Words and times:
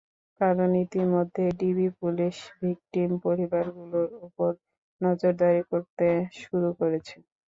কারণ 0.41 0.69
ইতিমধ্যেই 0.83 1.51
DB 1.59 1.87
police 1.99 2.35
victim 2.59 3.09
পরিবারগুলোর 3.25 4.09
ওপর 4.25 4.51
নজরদারি 5.01 5.61
করতে 5.71 6.07
শুরু 6.41 6.69
করেছে। 6.79 7.15